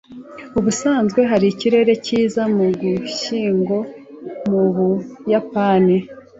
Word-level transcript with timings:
Ubusanzwe 0.59 1.21
hari 1.31 1.45
ikirere 1.51 1.93
cyiza 2.05 2.41
mu 2.55 2.65
Gushyingo 2.81 3.77
mu 4.49 4.63
Buyapani 4.75 5.95